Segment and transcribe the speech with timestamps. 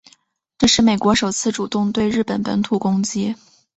[0.57, 3.35] 这是美国首次主动对日本本土攻击。